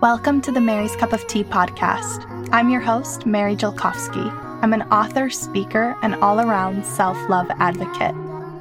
[0.00, 2.48] Welcome to the Mary's Cup of Tea podcast.
[2.52, 4.30] I'm your host, Mary Jelkovsky.
[4.62, 8.14] I'm an author, speaker, and all around self love advocate.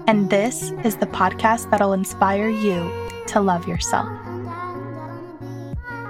[0.08, 2.92] And this is the podcast that'll inspire you
[3.28, 4.27] to love yourself.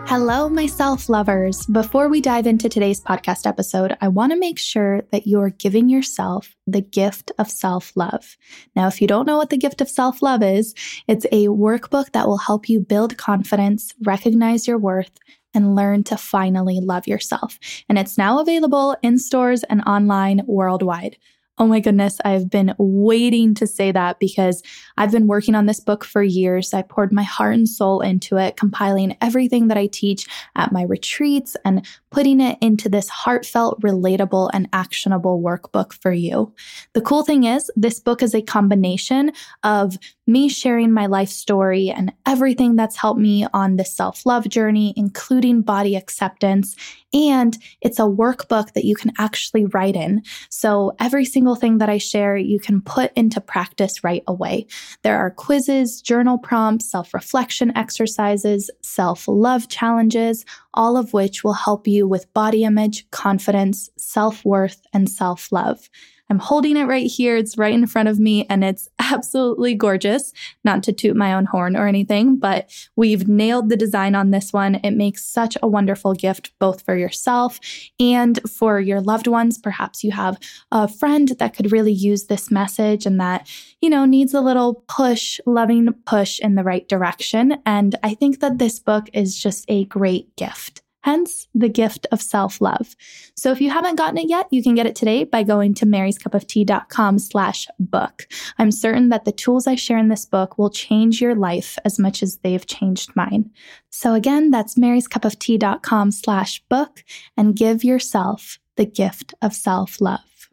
[0.09, 1.65] Hello, my self lovers.
[1.65, 5.89] Before we dive into today's podcast episode, I want to make sure that you're giving
[5.89, 8.37] yourself the gift of self love.
[8.73, 10.73] Now, if you don't know what the gift of self love is,
[11.09, 15.11] it's a workbook that will help you build confidence, recognize your worth,
[15.53, 17.59] and learn to finally love yourself.
[17.89, 21.17] And it's now available in stores and online worldwide.
[21.59, 24.61] Oh my goodness, I've been waiting to say that because
[24.95, 26.71] I've been working on this book for years.
[26.71, 30.83] I poured my heart and soul into it, compiling everything that I teach at my
[30.83, 36.53] retreats and putting it into this heartfelt, relatable, and actionable workbook for you.
[36.93, 39.31] The cool thing is, this book is a combination
[39.63, 44.47] of me sharing my life story and everything that's helped me on this self love
[44.47, 46.75] journey, including body acceptance.
[47.13, 50.21] And it's a workbook that you can actually write in.
[50.49, 54.67] So every single thing that I share, you can put into practice right away.
[55.03, 60.45] There are quizzes, journal prompts, self reflection exercises, self love challenges,
[60.77, 65.89] all of which will help you with body image, confidence, self worth, and self love.
[66.29, 67.37] I'm holding it right here.
[67.37, 70.33] It's right in front of me and it's absolutely gorgeous.
[70.63, 74.51] Not to toot my own horn or anything, but we've nailed the design on this
[74.51, 74.75] one.
[74.75, 77.59] It makes such a wonderful gift both for yourself
[77.99, 79.57] and for your loved ones.
[79.57, 80.37] Perhaps you have
[80.71, 83.49] a friend that could really use this message and that,
[83.81, 87.57] you know, needs a little push, loving push in the right direction.
[87.65, 90.66] And I think that this book is just a great gift
[91.07, 92.93] hence the gift of self love.
[93.33, 95.85] So if you haven't gotten it yet, you can get it today by going to
[95.85, 98.27] maryscupoftea.com slash book.
[98.57, 101.97] I'm certain that the tools I share in this book will change your life as
[101.97, 103.51] much as they've changed mine.
[103.89, 107.05] So again, that's maryscupoftea.com slash book
[107.37, 110.49] and give yourself the gift of self love.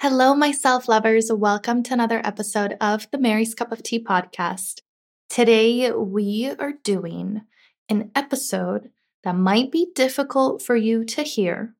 [0.00, 1.30] Hello, my self lovers.
[1.32, 4.80] Welcome to another episode of the Mary's Cup of Tea podcast.
[5.28, 7.42] Today, we are doing
[7.88, 8.90] an episode
[9.24, 11.74] that might be difficult for you to hear,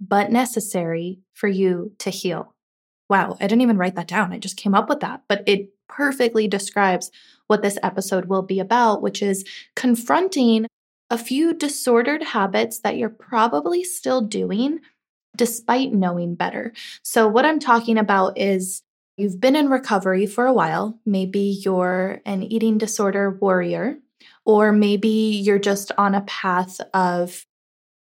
[0.00, 2.54] but necessary for you to heal.
[3.08, 4.32] Wow, I didn't even write that down.
[4.32, 7.10] I just came up with that, but it perfectly describes
[7.46, 9.44] what this episode will be about, which is
[9.76, 10.66] confronting
[11.10, 14.80] a few disordered habits that you're probably still doing
[15.36, 16.72] despite knowing better.
[17.02, 18.82] So, what I'm talking about is
[19.18, 20.98] you've been in recovery for a while.
[21.04, 23.98] Maybe you're an eating disorder warrior
[24.44, 27.46] or maybe you're just on a path of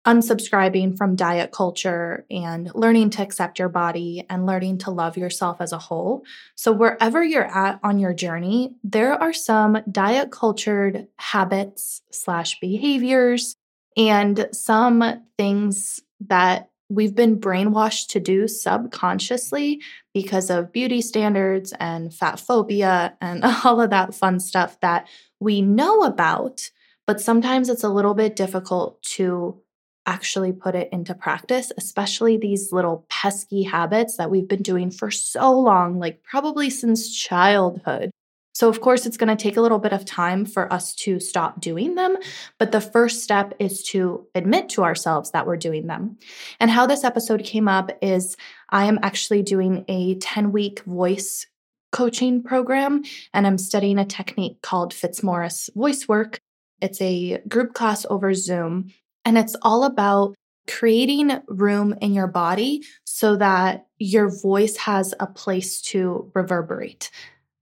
[0.06, 5.60] unsubscribing from diet culture and learning to accept your body and learning to love yourself
[5.60, 6.22] as a whole.
[6.54, 13.56] So, wherever you're at on your journey, there are some diet cultured habits slash behaviors
[13.96, 19.80] and some things that we've been brainwashed to do subconsciously
[20.14, 25.08] because of beauty standards and fat phobia and all of that fun stuff that
[25.40, 26.70] we know about,
[27.06, 29.60] but sometimes it's a little bit difficult to
[30.06, 35.10] actually put it into practice, especially these little pesky habits that we've been doing for
[35.10, 38.10] so long, like probably since childhood.
[38.54, 41.20] So, of course, it's going to take a little bit of time for us to
[41.20, 42.16] stop doing them.
[42.58, 46.16] But the first step is to admit to ourselves that we're doing them.
[46.58, 48.34] And how this episode came up is
[48.70, 51.46] I am actually doing a 10 week voice
[51.92, 53.02] coaching program,
[53.32, 56.38] and I'm studying a technique called Fitzmaurice Voice Work.
[56.80, 58.92] It's a group class over Zoom,
[59.24, 60.34] and it's all about
[60.68, 67.10] creating room in your body so that your voice has a place to reverberate.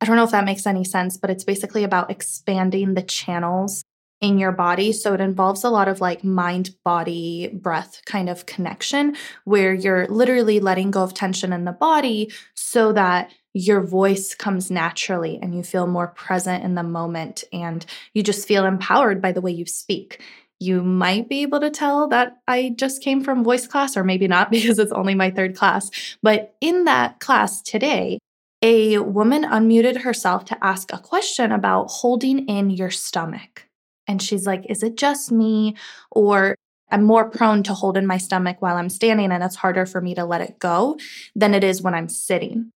[0.01, 3.85] I don't know if that makes any sense, but it's basically about expanding the channels
[4.21, 4.93] in your body.
[4.93, 10.07] So it involves a lot of like mind, body, breath kind of connection where you're
[10.09, 15.55] literally letting go of tension in the body so that your voice comes naturally and
[15.55, 19.53] you feel more present in the moment and you just feel empowered by the way
[19.53, 20.21] you speak.
[20.59, 24.29] You might be able to tell that I just came from voice class, or maybe
[24.29, 25.91] not because it's only my third class.
[26.23, 28.19] But in that class today,
[28.61, 33.69] a woman unmuted herself to ask a question about holding in your stomach.
[34.07, 35.77] And she's like, Is it just me?
[36.11, 36.57] Or
[36.91, 40.01] I'm more prone to hold in my stomach while I'm standing, and it's harder for
[40.01, 40.99] me to let it go
[41.35, 42.71] than it is when I'm sitting.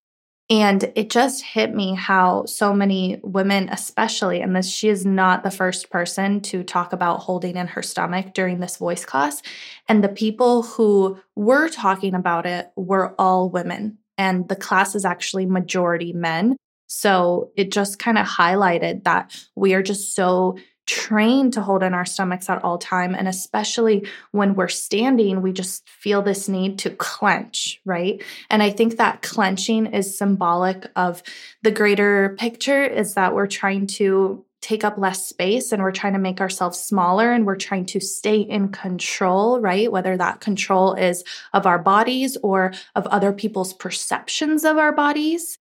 [0.50, 5.42] And it just hit me how so many women, especially, and this, she is not
[5.42, 9.42] the first person to talk about holding in her stomach during this voice class.
[9.88, 15.04] And the people who were talking about it were all women and the class is
[15.04, 16.56] actually majority men.
[16.86, 20.56] So it just kind of highlighted that we are just so
[20.88, 25.52] trained to hold in our stomachs at all time and especially when we're standing we
[25.52, 31.22] just feel this need to clench right and i think that clenching is symbolic of
[31.62, 36.14] the greater picture is that we're trying to take up less space and we're trying
[36.14, 39.90] to make ourselves smaller and we're trying to stay in control, right?
[39.90, 45.58] Whether that control is of our bodies or of other people's perceptions of our bodies.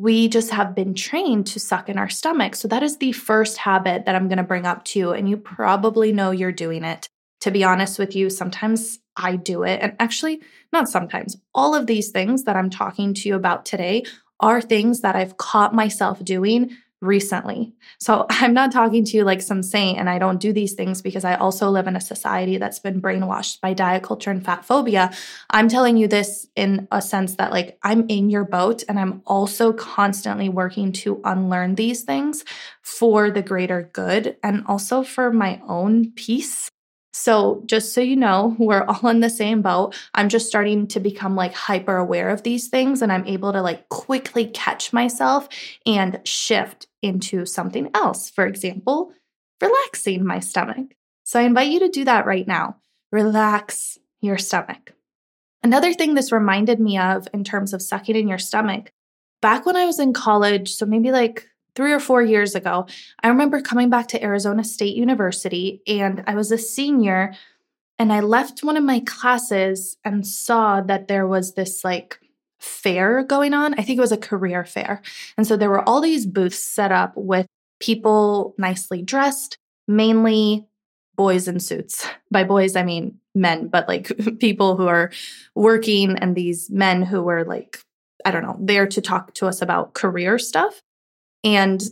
[0.00, 2.54] We just have been trained to suck in our stomach.
[2.54, 5.12] So that is the first habit that I'm going to bring up to you.
[5.12, 7.06] And you probably know you're doing it.
[7.42, 9.80] To be honest with you, sometimes I do it.
[9.82, 10.40] And actually,
[10.72, 14.04] not sometimes, all of these things that I'm talking to you about today
[14.40, 16.70] are things that I've caught myself doing
[17.00, 17.72] recently.
[17.98, 21.02] So I'm not talking to you like some saint, and I don't do these things
[21.02, 24.64] because I also live in a society that's been brainwashed by diet culture and fat
[24.64, 25.10] phobia.
[25.50, 29.22] I'm telling you this in a sense that, like, I'm in your boat and I'm
[29.26, 32.44] also constantly working to unlearn these things
[32.82, 36.70] for the greater good and also for my own peace
[37.12, 39.94] so, just so you know, we're all in the same boat.
[40.14, 43.62] I'm just starting to become like hyper aware of these things and I'm able to
[43.62, 45.48] like quickly catch myself
[45.86, 48.30] and shift into something else.
[48.30, 49.12] For example,
[49.60, 50.94] relaxing my stomach.
[51.24, 52.76] So, I invite you to do that right now.
[53.12, 54.94] Relax your stomach.
[55.62, 58.92] Another thing this reminded me of in terms of sucking in your stomach,
[59.42, 62.86] back when I was in college, so maybe like three or four years ago,
[63.22, 67.34] I remember coming back to Arizona State University and I was a senior
[67.98, 72.18] and I left one of my classes and saw that there was this like
[72.60, 73.74] fair going on.
[73.74, 75.02] I think it was a career fair.
[75.36, 77.46] And so there were all these booths set up with
[77.80, 79.58] people nicely dressed,
[79.88, 80.66] mainly
[81.16, 82.06] boys in suits.
[82.30, 85.10] By boys, I mean men, but like people who are
[85.54, 87.78] working and these men who were like,
[88.24, 90.80] I don't know, there to talk to us about career stuff.
[91.42, 91.82] And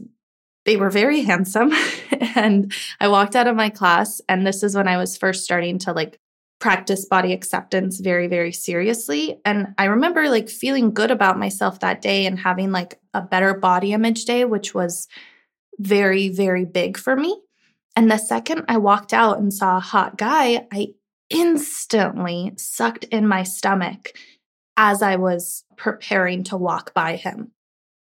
[0.66, 1.72] they were very handsome.
[2.34, 5.78] and I walked out of my class, and this is when I was first starting
[5.80, 6.18] to like
[6.58, 9.40] practice body acceptance very, very seriously.
[9.44, 13.54] And I remember like feeling good about myself that day and having like a better
[13.54, 15.06] body image day, which was
[15.78, 17.40] very, very big for me.
[17.94, 20.94] And the second I walked out and saw a hot guy, I
[21.30, 24.12] instantly sucked in my stomach
[24.76, 27.52] as I was preparing to walk by him.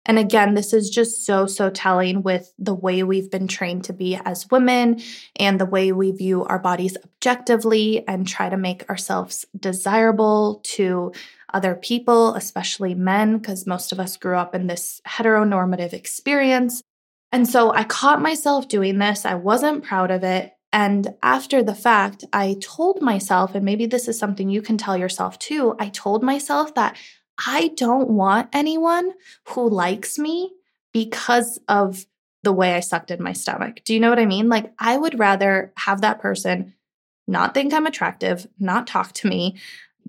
[0.04, 3.92] And again, this is just so, so telling with the way we've been trained to
[3.92, 5.00] be as women
[5.36, 11.12] and the way we view our bodies objectively and try to make ourselves desirable to
[11.54, 16.82] other people, especially men, because most of us grew up in this heteronormative experience.
[17.30, 19.24] And so I caught myself doing this.
[19.24, 20.52] I wasn't proud of it.
[20.72, 24.96] And after the fact, I told myself, and maybe this is something you can tell
[24.96, 26.96] yourself too, I told myself that
[27.46, 29.12] I don't want anyone
[29.48, 30.52] who likes me
[30.92, 32.06] because of
[32.42, 33.80] the way I sucked in my stomach.
[33.84, 34.48] Do you know what I mean?
[34.48, 36.74] Like, I would rather have that person
[37.26, 39.56] not think I'm attractive, not talk to me.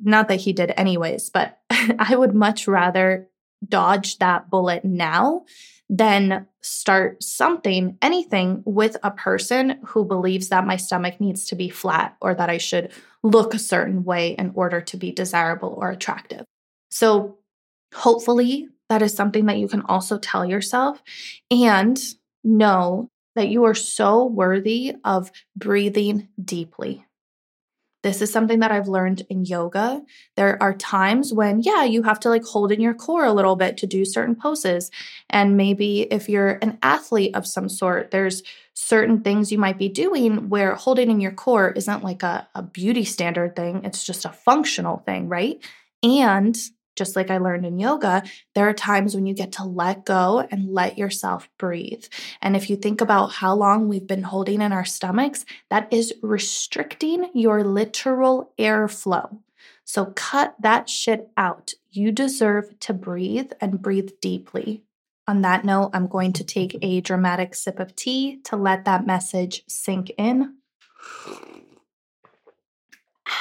[0.01, 3.29] Not that he did, anyways, but I would much rather
[3.67, 5.45] dodge that bullet now
[5.89, 11.69] than start something, anything with a person who believes that my stomach needs to be
[11.69, 12.91] flat or that I should
[13.21, 16.45] look a certain way in order to be desirable or attractive.
[16.93, 17.39] So,
[17.91, 21.01] hopefully, that is something that you can also tell yourself
[21.49, 21.99] and
[22.43, 27.03] know that you are so worthy of breathing deeply.
[28.03, 30.03] This is something that I've learned in yoga.
[30.35, 33.55] There are times when, yeah, you have to like hold in your core a little
[33.55, 34.91] bit to do certain poses.
[35.31, 38.43] And maybe if you're an athlete of some sort, there's
[38.75, 42.61] certain things you might be doing where holding in your core isn't like a, a
[42.61, 45.59] beauty standard thing, it's just a functional thing, right?
[46.03, 46.55] And
[46.95, 48.23] just like I learned in yoga,
[48.55, 52.05] there are times when you get to let go and let yourself breathe.
[52.41, 56.13] And if you think about how long we've been holding in our stomachs, that is
[56.21, 59.39] restricting your literal airflow.
[59.85, 61.73] So cut that shit out.
[61.91, 64.83] You deserve to breathe and breathe deeply.
[65.27, 69.05] On that note, I'm going to take a dramatic sip of tea to let that
[69.05, 70.57] message sink in.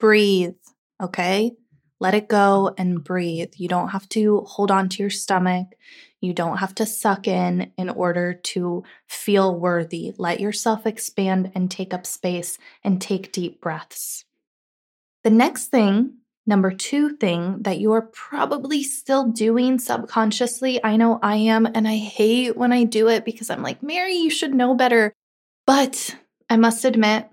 [0.00, 0.56] breathe,
[1.00, 1.52] okay?
[1.98, 3.54] Let it go and breathe.
[3.56, 5.68] You don't have to hold on to your stomach.
[6.20, 10.12] You don't have to suck in in order to feel worthy.
[10.18, 14.24] Let yourself expand and take up space and take deep breaths.
[15.24, 21.18] The next thing, number two thing that you are probably still doing subconsciously, I know
[21.22, 24.54] I am, and I hate when I do it because I'm like, Mary, you should
[24.54, 25.12] know better.
[25.66, 26.16] But
[26.48, 27.28] I must admit,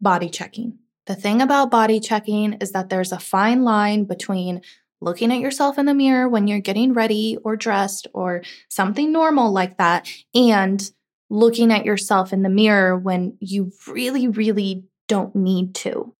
[0.00, 0.78] body checking.
[1.08, 4.60] The thing about body checking is that there's a fine line between
[5.00, 9.50] looking at yourself in the mirror when you're getting ready or dressed or something normal
[9.50, 10.90] like that and
[11.30, 16.14] looking at yourself in the mirror when you really, really don't need to.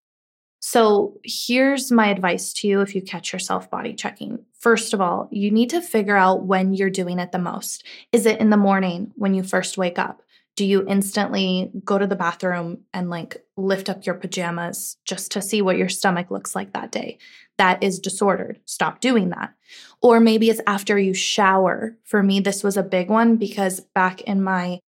[0.59, 4.43] So, here's my advice to you if you catch yourself body checking.
[4.59, 7.85] First of all, you need to figure out when you're doing it the most.
[8.11, 10.23] Is it in the morning when you first wake up?
[10.59, 15.41] Do you instantly go to the bathroom and like lift up your pajamas just to
[15.41, 17.17] see what your stomach looks like that day?
[17.57, 18.59] That is disordered.
[18.65, 19.53] Stop doing that.
[20.01, 21.95] Or maybe it's after you shower.
[22.03, 24.81] For me, this was a big one because back in my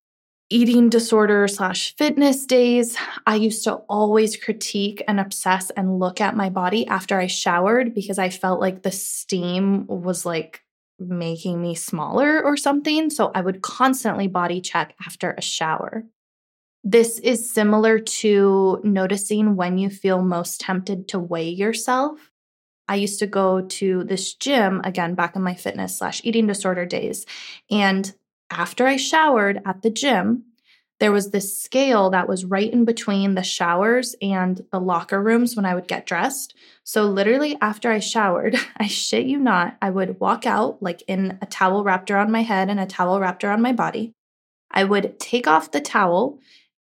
[0.49, 6.35] eating disorder slash fitness days, I used to always critique and obsess and look at
[6.35, 10.65] my body after I showered because I felt like the steam was like
[11.01, 13.11] making me smaller or something.
[13.11, 16.05] So I would constantly body check after a shower.
[16.83, 22.31] This is similar to noticing when you feel most tempted to weigh yourself.
[22.89, 26.87] I used to go to this gym again back in my fitness slash eating disorder
[26.87, 27.27] days.
[27.71, 28.13] And
[28.51, 30.45] after I showered at the gym,
[31.01, 35.57] there was this scale that was right in between the showers and the locker rooms
[35.57, 36.55] when I would get dressed.
[36.85, 41.39] So, literally, after I showered, I shit you not, I would walk out like in
[41.41, 44.13] a towel wrapped around my head and a towel wrapped around my body.
[44.71, 46.39] I would take off the towel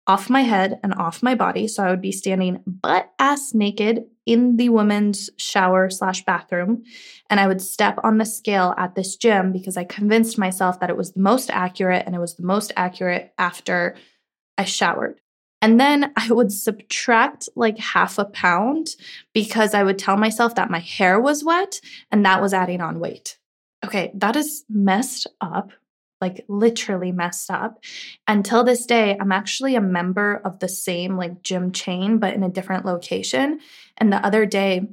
[0.07, 1.67] off my head and off my body.
[1.67, 6.83] So, I would be standing butt ass naked in the women's shower slash bathroom.
[7.29, 10.89] And I would step on the scale at this gym because I convinced myself that
[10.89, 13.95] it was the most accurate and it was the most accurate after
[14.57, 15.21] I showered.
[15.61, 18.95] And then I would subtract like half a pound
[19.33, 21.79] because I would tell myself that my hair was wet
[22.11, 23.39] and that was adding on weight.
[23.83, 25.71] Okay, that is messed up
[26.21, 27.83] like literally messed up.
[28.27, 32.43] Until this day, I'm actually a member of the same like gym chain, but in
[32.43, 33.59] a different location.
[33.97, 34.87] And the other day,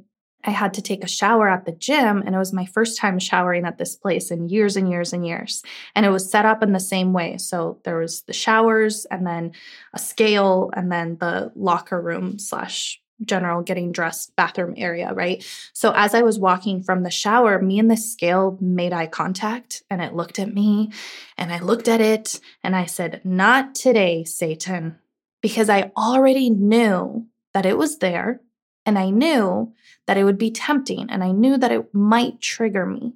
[0.47, 3.17] I had to take a shower at the gym, and it was my first time
[3.17, 5.63] showering at this place in years and years and years.
[5.95, 7.39] And it was set up in the same way.
[7.39, 9.53] So there was the showers, and then
[9.93, 15.45] a scale, and then the locker room slash general getting dressed bathroom area, right?
[15.73, 19.83] So as I was walking from the shower, me and the scale made eye contact
[19.89, 20.91] and it looked at me
[21.37, 24.97] and I looked at it and I said, Not today, Satan,
[25.41, 28.41] because I already knew that it was there
[28.85, 29.73] and I knew
[30.07, 33.13] that it would be tempting and I knew that it might trigger me.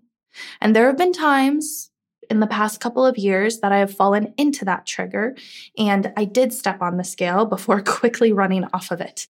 [0.61, 1.89] And there have been times
[2.29, 5.35] in the past couple of years that I have fallen into that trigger
[5.77, 9.27] and I did step on the scale before quickly running off of it.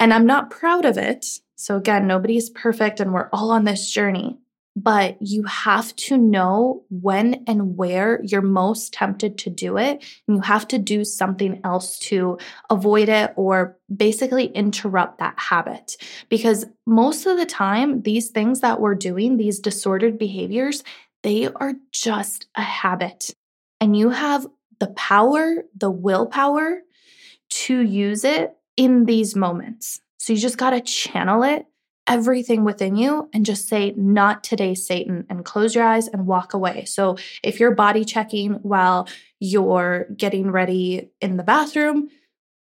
[0.00, 1.26] And I'm not proud of it.
[1.56, 4.38] So, again, nobody's perfect and we're all on this journey.
[4.76, 10.04] But you have to know when and where you're most tempted to do it.
[10.28, 12.38] And you have to do something else to
[12.70, 15.96] avoid it or basically interrupt that habit.
[16.28, 20.84] Because most of the time, these things that we're doing, these disordered behaviors,
[21.24, 23.34] they are just a habit.
[23.80, 24.46] And you have
[24.78, 26.82] the power, the willpower
[27.50, 30.00] to use it in these moments.
[30.16, 31.66] So you just got to channel it,
[32.06, 36.54] everything within you, and just say, Not today, Satan, and close your eyes and walk
[36.54, 36.86] away.
[36.86, 39.08] So if you're body checking while
[39.40, 42.08] you're getting ready in the bathroom,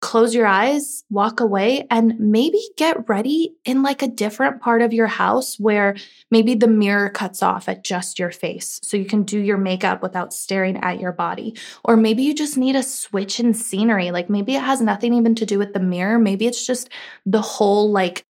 [0.00, 4.94] close your eyes, walk away, and maybe get ready in like a different part of
[4.94, 5.94] your house where
[6.30, 10.02] maybe the mirror cuts off at just your face so you can do your makeup
[10.02, 11.54] without staring at your body.
[11.84, 14.10] Or maybe you just need a switch in scenery.
[14.10, 16.18] Like maybe it has nothing even to do with the mirror.
[16.18, 16.88] Maybe it's just
[17.26, 18.24] the whole like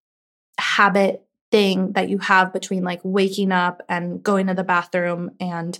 [0.59, 5.79] habit thing that you have between like waking up and going to the bathroom and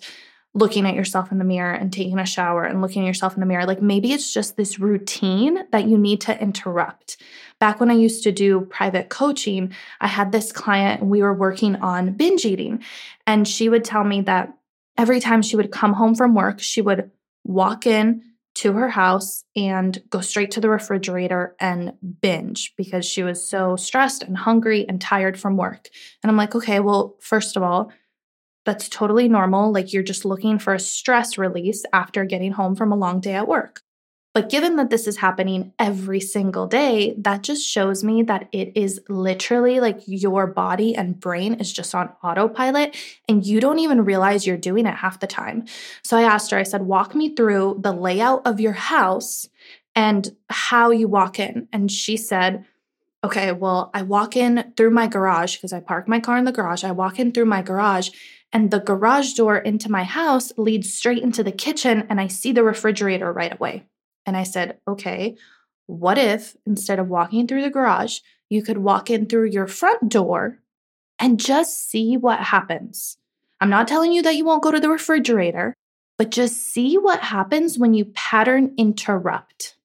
[0.53, 3.41] looking at yourself in the mirror and taking a shower and looking at yourself in
[3.41, 3.67] the mirror.
[3.67, 7.19] Like maybe it's just this routine that you need to interrupt.
[7.61, 11.35] Back when I used to do private coaching, I had this client and we were
[11.35, 12.83] working on binge eating.
[13.27, 14.53] And she would tell me that
[14.99, 17.11] every time she would come home from work, she would
[17.45, 23.23] walk in to her house and go straight to the refrigerator and binge because she
[23.23, 25.89] was so stressed and hungry and tired from work.
[26.23, 27.93] And I'm like, okay, well, first of all,
[28.65, 29.73] that's totally normal.
[29.73, 33.35] Like you're just looking for a stress release after getting home from a long day
[33.35, 33.83] at work.
[34.33, 38.73] But given that this is happening every single day, that just shows me that it
[38.77, 42.97] is literally like your body and brain is just on autopilot
[43.29, 45.65] and you don't even realize you're doing it half the time.
[46.05, 49.49] So I asked her, I said, walk me through the layout of your house
[49.97, 51.67] and how you walk in.
[51.73, 52.65] And she said,
[53.25, 56.53] okay, well, I walk in through my garage because I park my car in the
[56.53, 56.85] garage.
[56.85, 58.11] I walk in through my garage
[58.53, 62.53] and the garage door into my house leads straight into the kitchen and I see
[62.53, 63.85] the refrigerator right away.
[64.27, 65.37] And I said, okay,
[65.87, 70.09] what if instead of walking through the garage, you could walk in through your front
[70.09, 70.59] door
[71.19, 73.17] and just see what happens?
[73.61, 75.75] I'm not telling you that you won't go to the refrigerator,
[76.19, 79.77] but just see what happens when you pattern interrupt.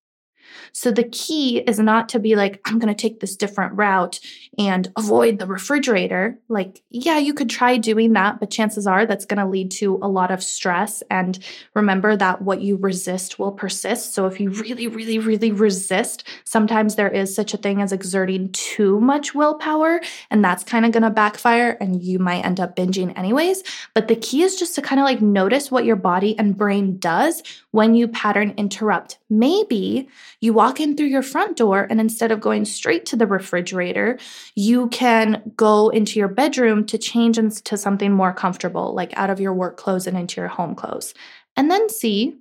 [0.75, 4.19] So the key is not to be like, I'm going to take this different route
[4.57, 6.37] and avoid the refrigerator.
[6.49, 9.97] Like, yeah, you could try doing that, but chances are that's going to lead to
[10.01, 11.01] a lot of stress.
[11.09, 11.39] And
[11.75, 14.13] remember that what you resist will persist.
[14.13, 18.51] So if you really, really, really resist, sometimes there is such a thing as exerting
[18.51, 22.75] too much willpower, and that's kind of going to backfire and you might end up
[22.75, 23.63] binging anyways.
[23.93, 26.97] But the key is just to kind of like notice what your body and brain
[26.99, 27.43] does
[27.75, 29.19] when you pattern interrupt.
[29.29, 30.07] Maybe
[30.39, 34.17] you walk in through your front door and instead of going straight to the refrigerator,
[34.55, 39.41] you can go into your bedroom to change into something more comfortable, like out of
[39.41, 41.13] your work clothes and into your home clothes.
[41.57, 42.37] And then see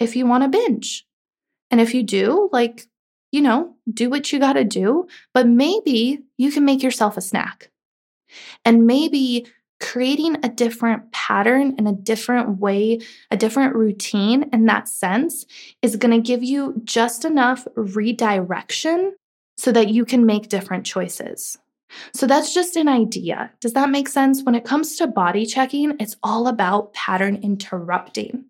[0.00, 1.06] if you want to binge.
[1.70, 2.88] And if you do, like,
[3.30, 7.20] you know, do what you got to do, but maybe you can make yourself a
[7.20, 7.70] snack.
[8.64, 9.46] And maybe
[9.82, 15.44] creating a different pattern and a different way, a different routine in that sense
[15.82, 19.14] is going to give you just enough redirection
[19.56, 21.58] so that you can make different choices.
[22.14, 23.50] So that's just an idea.
[23.60, 24.42] Does that make sense?
[24.42, 28.46] When it comes to body checking, it's all about pattern interrupting.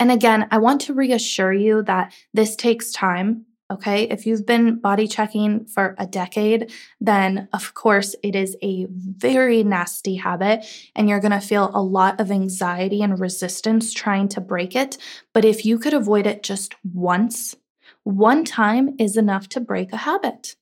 [0.00, 3.44] And again, I want to reassure you that this takes time.
[3.70, 4.02] Okay.
[4.04, 9.62] If you've been body checking for a decade, then of course it is a very
[9.62, 14.40] nasty habit and you're going to feel a lot of anxiety and resistance trying to
[14.40, 14.98] break it.
[15.32, 17.54] But if you could avoid it just once,
[18.02, 20.56] one time is enough to break a habit.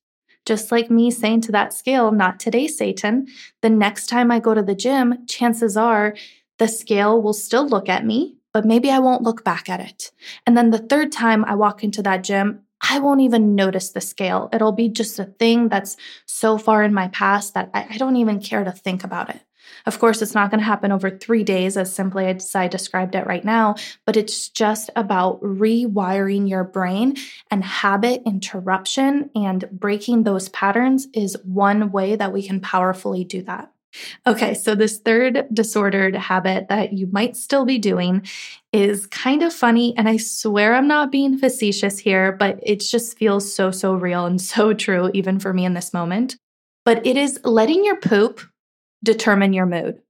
[0.44, 3.26] Just like me saying to that scale, not today, Satan,
[3.62, 6.14] the next time I go to the gym, chances are
[6.58, 10.10] the scale will still look at me, but maybe I won't look back at it.
[10.46, 14.00] And then the third time I walk into that gym, I won't even notice the
[14.00, 14.48] scale.
[14.52, 18.16] It'll be just a thing that's so far in my past that I, I don't
[18.16, 19.40] even care to think about it.
[19.86, 23.14] Of course, it's not going to happen over three days as simply as I described
[23.14, 27.16] it right now, but it's just about rewiring your brain
[27.50, 33.42] and habit interruption and breaking those patterns is one way that we can powerfully do
[33.42, 33.72] that.
[34.26, 38.26] Okay, so this third disordered habit that you might still be doing
[38.72, 39.96] is kind of funny.
[39.96, 44.26] And I swear I'm not being facetious here, but it just feels so, so real
[44.26, 46.36] and so true, even for me in this moment.
[46.84, 48.40] But it is letting your poop
[49.02, 50.00] determine your mood.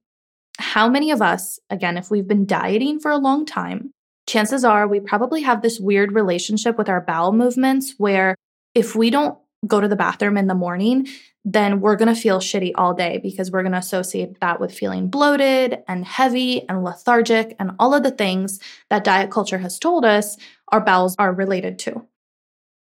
[0.57, 3.91] How many of us, again, if we've been dieting for a long time,
[4.27, 8.35] chances are we probably have this weird relationship with our bowel movements where
[8.75, 11.07] if we don't go to the bathroom in the morning,
[11.45, 14.73] then we're going to feel shitty all day because we're going to associate that with
[14.73, 19.79] feeling bloated and heavy and lethargic and all of the things that diet culture has
[19.79, 20.37] told us
[20.69, 22.05] our bowels are related to.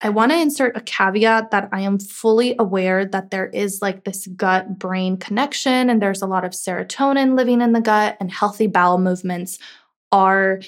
[0.00, 4.04] I want to insert a caveat that I am fully aware that there is like
[4.04, 8.30] this gut brain connection and there's a lot of serotonin living in the gut, and
[8.30, 9.58] healthy bowel movements
[10.12, 10.60] are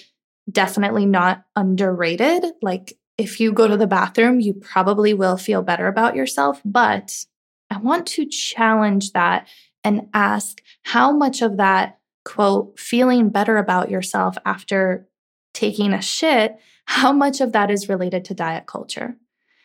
[0.51, 2.43] definitely not underrated.
[2.63, 7.25] Like, if you go to the bathroom, you probably will feel better about yourself, but
[7.71, 9.49] I want to challenge that
[9.85, 15.09] and ask how much of that quote, feeling better about yourself after
[15.55, 19.17] taking a shit, how much of that is related to diet culture?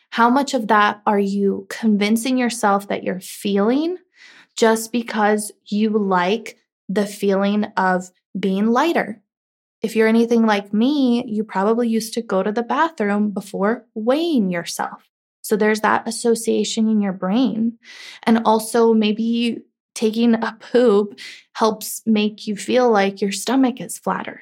[0.08, 3.98] How much of that are you convincing yourself that you're feeling
[4.56, 6.56] just because you like
[6.88, 9.20] the feeling of being lighter?
[9.84, 14.48] If you're anything like me, you probably used to go to the bathroom before weighing
[14.48, 15.10] yourself.
[15.42, 17.78] So there's that association in your brain.
[18.22, 19.60] And also, maybe
[19.94, 21.18] taking a poop
[21.52, 24.40] helps make you feel like your stomach is flatter.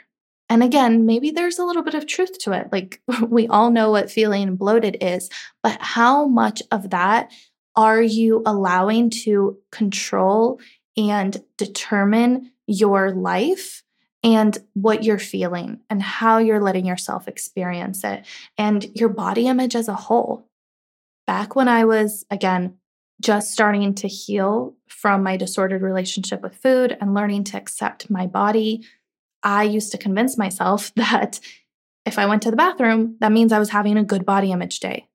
[0.49, 2.69] And again, maybe there's a little bit of truth to it.
[2.71, 5.29] Like we all know what feeling bloated is,
[5.61, 7.33] but how much of that
[7.75, 10.61] are you allowing to control
[10.97, 13.83] and determine your life
[14.25, 18.25] and what you're feeling and how you're letting yourself experience it
[18.57, 20.49] and your body image as a whole?
[21.27, 22.79] back when I was, again,
[23.21, 28.27] just starting to heal from my disordered relationship with food and learning to accept my
[28.27, 28.85] body,
[29.43, 31.41] I used to convince myself that
[32.05, 34.81] if I went to the bathroom, that means I was having a good body image
[34.81, 35.09] day.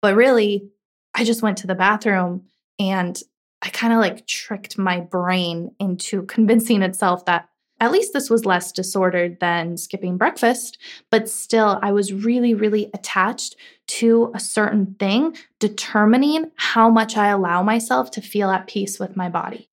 [0.00, 0.68] But really,
[1.14, 2.46] I just went to the bathroom
[2.78, 3.18] and
[3.64, 7.48] I kind of like tricked my brain into convincing itself that
[7.82, 10.78] at least this was less disordered than skipping breakfast,
[11.10, 13.56] but still, I was really, really attached
[13.88, 19.16] to a certain thing, determining how much I allow myself to feel at peace with
[19.16, 19.68] my body.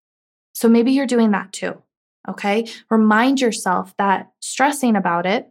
[0.55, 1.83] So maybe you're doing that too.
[2.27, 2.67] Okay.
[2.89, 5.47] Remind yourself that stressing about it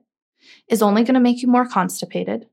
[0.69, 2.49] is only going to make you more constipated.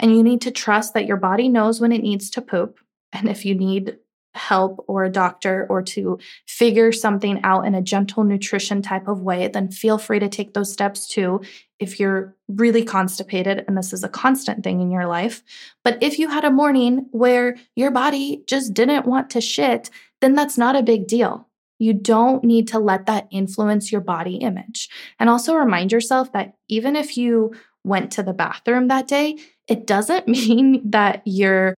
[0.00, 2.78] And you need to trust that your body knows when it needs to poop.
[3.12, 3.98] And if you need
[4.36, 9.20] help or a doctor or to figure something out in a gentle nutrition type of
[9.20, 11.40] way, then feel free to take those steps too
[11.78, 15.42] if you're really constipated and this is a constant thing in your life.
[15.84, 20.34] But if you had a morning where your body just didn't want to shit, then
[20.34, 21.48] that's not a big deal.
[21.78, 24.88] You don't need to let that influence your body image.
[25.18, 29.86] And also remind yourself that even if you went to the bathroom that day, it
[29.86, 31.74] doesn't mean that you're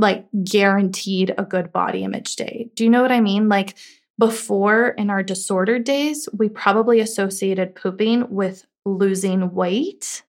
[0.00, 2.70] like guaranteed a good body image day.
[2.74, 3.48] Do you know what I mean?
[3.48, 3.76] Like
[4.18, 10.22] before in our disordered days, we probably associated pooping with losing weight.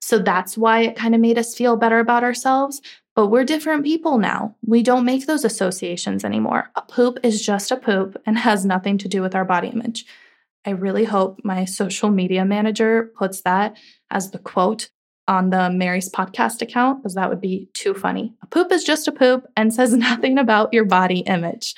[0.00, 2.80] So that's why it kind of made us feel better about ourselves.
[3.14, 4.54] But we're different people now.
[4.64, 6.70] We don't make those associations anymore.
[6.76, 10.06] A poop is just a poop and has nothing to do with our body image.
[10.64, 13.76] I really hope my social media manager puts that
[14.10, 14.90] as the quote
[15.28, 18.34] on the Mary's podcast account, because that would be too funny.
[18.42, 21.74] A poop is just a poop and says nothing about your body image.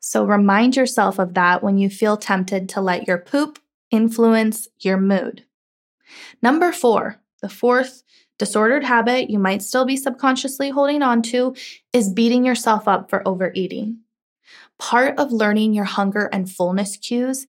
[0.00, 3.58] So remind yourself of that when you feel tempted to let your poop
[3.90, 5.44] influence your mood.
[6.42, 8.02] Number four, the fourth
[8.38, 11.54] disordered habit you might still be subconsciously holding on to
[11.92, 13.98] is beating yourself up for overeating.
[14.78, 17.46] Part of learning your hunger and fullness cues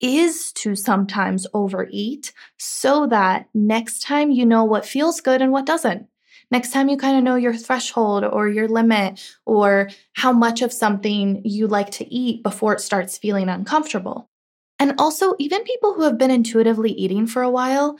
[0.00, 5.66] is to sometimes overeat so that next time you know what feels good and what
[5.66, 6.06] doesn't.
[6.50, 10.72] Next time you kind of know your threshold or your limit or how much of
[10.72, 14.30] something you like to eat before it starts feeling uncomfortable.
[14.78, 17.98] And also, even people who have been intuitively eating for a while,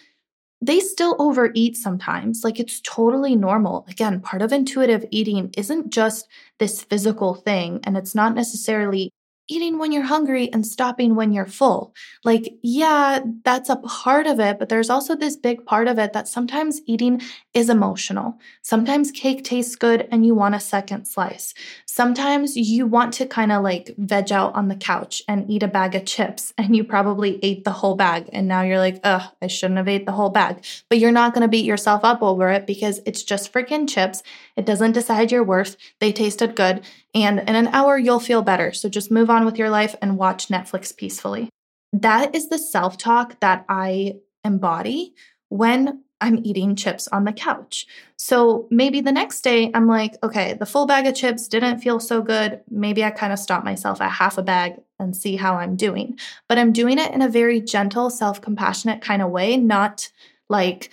[0.61, 2.43] they still overeat sometimes.
[2.45, 3.85] Like it's totally normal.
[3.89, 6.27] Again, part of intuitive eating isn't just
[6.59, 9.13] this physical thing, and it's not necessarily
[9.49, 11.95] eating when you're hungry and stopping when you're full.
[12.25, 16.13] Like, yeah, that's a part of it, but there's also this big part of it
[16.13, 17.23] that sometimes eating
[17.55, 18.39] is emotional.
[18.63, 21.55] Sometimes cake tastes good and you want a second slice.
[21.87, 25.69] Sometimes you want to kind of like veg out on the couch and eat a
[25.69, 29.23] bag of chips and you probably ate the whole bag and now you're like, ugh,
[29.43, 30.65] I shouldn't have ate the whole bag.
[30.89, 34.23] But you're not going to beat yourself up over it because it's just freaking chips.
[34.57, 35.77] It doesn't decide your worth.
[36.01, 36.83] They tasted good.
[37.19, 38.73] And in an hour, you'll feel better.
[38.73, 41.51] So just move on with your life and watch Netflix peacefully.
[41.93, 45.15] That is the self talk that I embody
[45.49, 47.87] when I'm eating chips on the couch.
[48.17, 51.99] So maybe the next day I'm like, okay, the full bag of chips didn't feel
[51.99, 52.61] so good.
[52.71, 56.19] Maybe I kind of stop myself at half a bag and see how I'm doing.
[56.49, 60.09] But I'm doing it in a very gentle, self compassionate kind of way, not
[60.49, 60.91] like,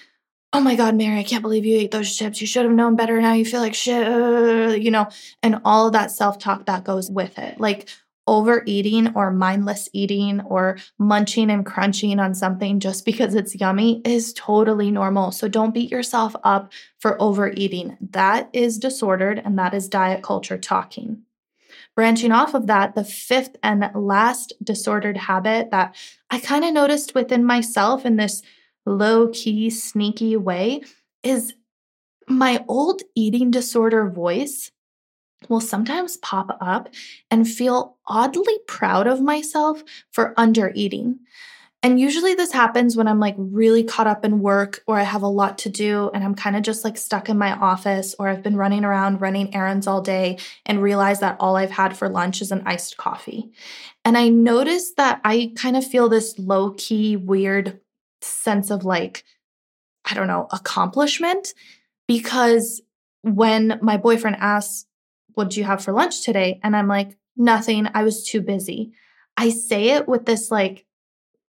[0.55, 2.39] oh my God, Mary, I can't believe you ate those chips.
[2.39, 3.19] You should have known better.
[3.19, 5.09] Now you feel like shit, uh, you know,
[5.43, 7.59] and all of that self talk that goes with it.
[7.59, 7.89] Like
[8.25, 14.33] overeating or mindless eating or munching and crunching on something just because it's yummy is
[14.33, 15.31] totally normal.
[15.31, 17.97] So don't beat yourself up for overeating.
[18.11, 21.23] That is disordered and that is diet culture talking.
[21.95, 25.95] Branching off of that, the fifth and last disordered habit that
[26.29, 28.41] I kind of noticed within myself in this
[28.85, 30.81] low key, sneaky way
[31.23, 31.53] is
[32.27, 34.71] my old eating disorder voice
[35.49, 36.89] will sometimes pop up
[37.29, 41.19] and feel oddly proud of myself for under eating.
[41.83, 45.21] And usually this happens when I'm like really caught up in work or I have
[45.21, 48.27] a lot to do and I'm kind of just like stuck in my office or
[48.27, 52.09] I've been running around running errands all day and realize that all I've had for
[52.09, 53.51] lunch is an iced coffee.
[54.03, 57.79] And I notice that I kind of feel this low key, weird
[58.25, 59.23] sense of like,
[60.09, 61.53] I don't know, accomplishment.
[62.07, 62.81] Because
[63.21, 64.85] when my boyfriend asks,
[65.33, 66.59] What do you have for lunch today?
[66.63, 67.87] And I'm like, Nothing.
[67.93, 68.93] I was too busy.
[69.37, 70.85] I say it with this like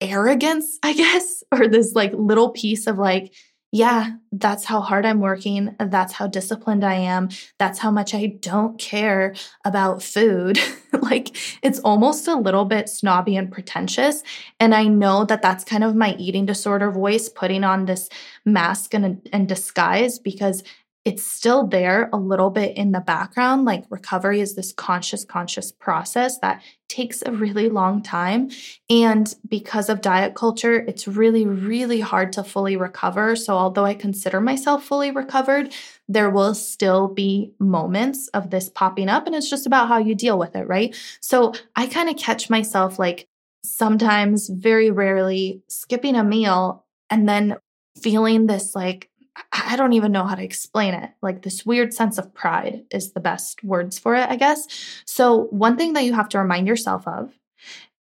[0.01, 3.33] arrogance, I guess, or this like little piece of like,
[3.77, 5.75] yeah, that's how hard I'm working.
[5.79, 7.29] That's how disciplined I am.
[7.59, 9.35] That's how much I don't care
[9.65, 10.57] about food.
[11.03, 14.23] like it's almost a little bit snobby and pretentious.
[14.59, 18.09] And I know that that's kind of my eating disorder voice putting on this
[18.45, 20.63] mask and, and disguise because
[21.07, 23.63] it's still there a little bit in the background.
[23.63, 28.49] Like recovery is this conscious, conscious process that takes a really long time.
[28.89, 33.37] And because of diet culture, it's really, really hard to fully recover.
[33.37, 35.73] So, although I consider myself fully recovered,
[36.09, 39.27] there will still be moments of this popping up.
[39.27, 40.93] And it's just about how you deal with it, right?
[41.21, 43.29] So, I kind of catch myself like
[43.63, 47.55] sometimes, very rarely, skipping a meal and then
[47.95, 49.09] feeling this like
[49.51, 51.11] I don't even know how to explain it.
[51.21, 54.67] Like this weird sense of pride is the best words for it, I guess.
[55.05, 57.31] So, one thing that you have to remind yourself of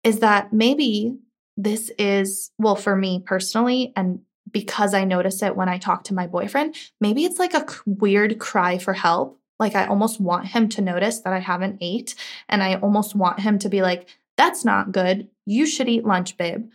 [0.03, 1.17] is that maybe
[1.55, 6.13] this is, well, for me personally, and because I notice it when I talk to
[6.13, 9.39] my boyfriend, maybe it's like a weird cry for help.
[9.59, 12.15] Like I almost want him to notice that I haven't ate.
[12.49, 15.29] And I almost want him to be like, that's not good.
[15.45, 16.69] You should eat lunch, babe.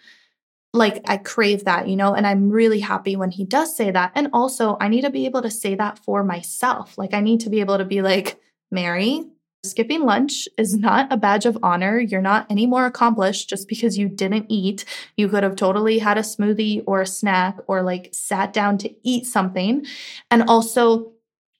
[0.75, 4.13] Like I crave that, you know, and I'm really happy when he does say that.
[4.15, 6.99] And also, I need to be able to say that for myself.
[6.99, 8.39] Like I need to be able to be like,
[8.71, 9.25] Mary,
[9.65, 11.99] skipping lunch is not a badge of honor.
[11.99, 14.85] You're not any more accomplished just because you didn't eat.
[15.17, 18.95] You could have totally had a smoothie or a snack or like sat down to
[19.03, 19.87] eat something.
[20.31, 21.13] And also,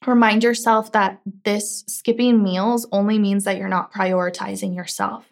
[0.05, 5.25] remind yourself that this skipping meals only means that you're not prioritizing yourself.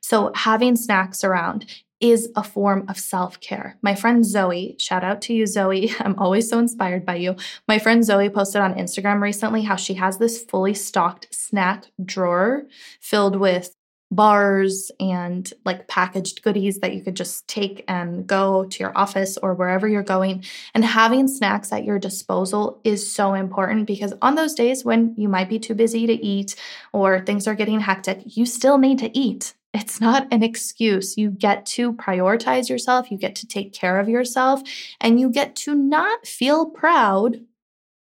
[0.00, 1.66] So, having snacks around
[2.00, 3.78] is a form of self care.
[3.82, 5.92] My friend Zoe, shout out to you, Zoe.
[6.00, 7.36] I'm always so inspired by you.
[7.68, 12.64] My friend Zoe posted on Instagram recently how she has this fully stocked snack drawer
[13.00, 13.74] filled with
[14.10, 19.36] bars and like packaged goodies that you could just take and go to your office
[19.38, 20.44] or wherever you're going.
[20.74, 25.28] And having snacks at your disposal is so important because on those days when you
[25.28, 26.54] might be too busy to eat
[26.92, 29.54] or things are getting hectic, you still need to eat.
[29.74, 31.18] It's not an excuse.
[31.18, 34.62] You get to prioritize yourself, you get to take care of yourself,
[35.00, 37.40] and you get to not feel proud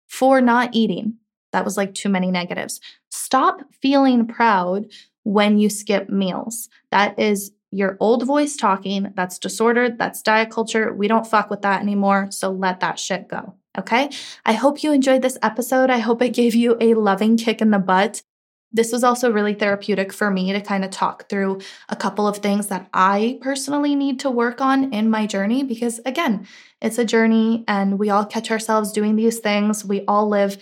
[0.07, 1.17] for not eating.
[1.51, 2.81] That was like too many negatives.
[3.11, 4.87] Stop feeling proud
[5.23, 6.69] when you skip meals.
[6.91, 9.13] That is your old voice talking.
[9.15, 9.99] That's disordered.
[9.99, 10.91] That's diet culture.
[10.91, 12.31] We don't fuck with that anymore.
[12.31, 13.53] So let that shit go.
[13.77, 14.09] Okay.
[14.45, 15.91] I hope you enjoyed this episode.
[15.91, 18.23] I hope it gave you a loving kick in the butt.
[18.71, 22.37] This was also really therapeutic for me to kind of talk through a couple of
[22.37, 26.47] things that I personally need to work on in my journey because, again,
[26.81, 29.83] it's a journey and we all catch ourselves doing these things.
[29.83, 30.57] We all live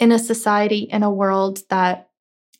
[0.00, 2.08] in a society, in a world that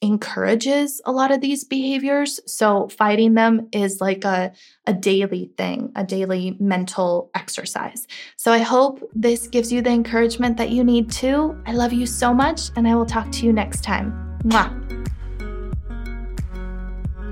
[0.03, 2.41] encourages a lot of these behaviors.
[2.47, 4.53] So fighting them is like a,
[4.87, 8.07] a daily thing, a daily mental exercise.
[8.37, 11.57] So I hope this gives you the encouragement that you need too.
[11.67, 14.32] I love you so much, and I will talk to you next time.
[14.45, 14.71] Mwah.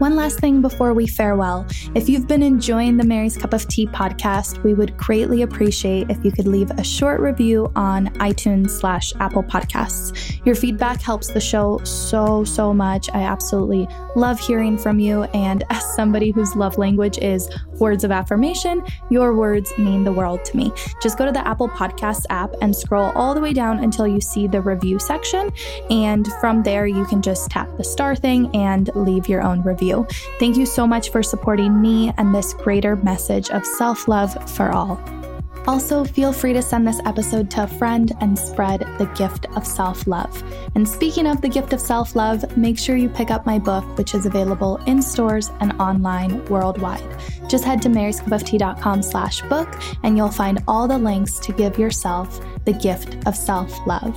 [0.00, 1.66] One last thing before we farewell.
[1.94, 6.24] If you've been enjoying the Mary's Cup of Tea podcast, we would greatly appreciate if
[6.24, 10.40] you could leave a short review on iTunes slash Apple Podcasts.
[10.46, 13.10] Your feedback helps the show so, so much.
[13.10, 13.86] I absolutely
[14.16, 15.24] love hearing from you.
[15.34, 20.46] And as somebody whose love language is words of affirmation, your words mean the world
[20.46, 20.72] to me.
[21.02, 24.22] Just go to the Apple Podcasts app and scroll all the way down until you
[24.22, 25.52] see the review section.
[25.90, 29.89] And from there, you can just tap the star thing and leave your own review
[29.90, 30.06] you.
[30.38, 34.70] Thank you so much for supporting me and this greater message of self love for
[34.70, 34.98] all.
[35.66, 39.66] Also, feel free to send this episode to a friend and spread the gift of
[39.66, 40.42] self love.
[40.74, 43.84] And speaking of the gift of self love, make sure you pick up my book,
[43.98, 47.04] which is available in stores and online worldwide.
[47.48, 49.68] Just head to maryscupoftea.com slash book
[50.02, 54.16] and you'll find all the links to give yourself the gift of self love.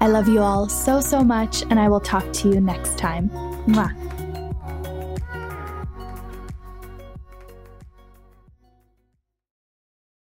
[0.00, 3.30] I love you all so, so much, and I will talk to you next time.
[3.66, 4.13] Mwah.